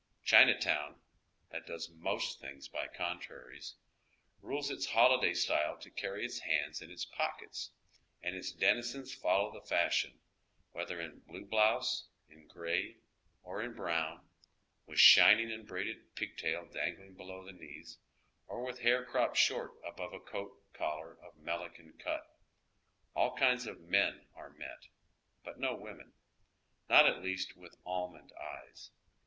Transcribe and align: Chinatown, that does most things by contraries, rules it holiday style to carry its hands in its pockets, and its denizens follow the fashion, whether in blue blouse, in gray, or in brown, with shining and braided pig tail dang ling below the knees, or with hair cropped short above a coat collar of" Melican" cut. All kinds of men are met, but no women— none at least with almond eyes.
Chinatown, 0.23 0.99
that 1.51 1.67
does 1.67 1.91
most 1.91 2.39
things 2.41 2.67
by 2.67 2.87
contraries, 2.87 3.75
rules 4.41 4.71
it 4.71 4.83
holiday 4.83 5.31
style 5.35 5.77
to 5.77 5.91
carry 5.91 6.25
its 6.25 6.39
hands 6.39 6.81
in 6.81 6.89
its 6.89 7.05
pockets, 7.05 7.69
and 8.23 8.35
its 8.35 8.51
denizens 8.51 9.13
follow 9.13 9.53
the 9.53 9.61
fashion, 9.61 10.19
whether 10.71 10.99
in 10.99 11.19
blue 11.27 11.45
blouse, 11.45 12.07
in 12.27 12.47
gray, 12.47 12.97
or 13.43 13.61
in 13.61 13.73
brown, 13.75 14.27
with 14.87 14.97
shining 14.97 15.51
and 15.51 15.67
braided 15.67 16.15
pig 16.15 16.35
tail 16.35 16.65
dang 16.73 16.97
ling 16.97 17.13
below 17.13 17.45
the 17.45 17.51
knees, 17.53 17.99
or 18.47 18.63
with 18.65 18.79
hair 18.79 19.05
cropped 19.05 19.37
short 19.37 19.73
above 19.85 20.13
a 20.13 20.19
coat 20.19 20.59
collar 20.73 21.19
of" 21.23 21.37
Melican" 21.45 21.93
cut. 22.03 22.25
All 23.13 23.37
kinds 23.37 23.67
of 23.67 23.81
men 23.81 24.25
are 24.33 24.49
met, 24.49 24.87
but 25.43 25.59
no 25.59 25.75
women— 25.75 26.13
none 26.89 27.05
at 27.05 27.21
least 27.21 27.55
with 27.55 27.75
almond 27.85 28.33
eyes. 28.41 28.89